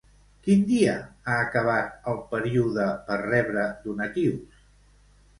Quin 0.45 0.61
dia 0.67 0.93
ha 1.01 1.33
acabat 1.41 1.91
el 2.13 2.17
període 2.31 2.87
per 3.09 3.17
rebre 3.25 3.67
donatius? 3.85 4.65